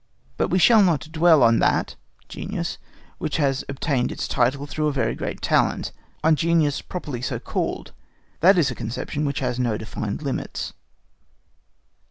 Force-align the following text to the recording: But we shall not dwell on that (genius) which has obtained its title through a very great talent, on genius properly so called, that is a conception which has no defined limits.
But 0.35 0.47
we 0.47 0.57
shall 0.57 0.81
not 0.81 1.09
dwell 1.11 1.43
on 1.43 1.59
that 1.59 1.95
(genius) 2.27 2.79
which 3.19 3.37
has 3.37 3.63
obtained 3.69 4.11
its 4.11 4.27
title 4.27 4.65
through 4.65 4.87
a 4.87 4.91
very 4.91 5.13
great 5.13 5.43
talent, 5.43 5.91
on 6.23 6.35
genius 6.35 6.81
properly 6.81 7.21
so 7.21 7.37
called, 7.37 7.91
that 8.39 8.57
is 8.57 8.71
a 8.71 8.73
conception 8.73 9.25
which 9.25 9.41
has 9.41 9.59
no 9.59 9.77
defined 9.77 10.23
limits. 10.23 10.73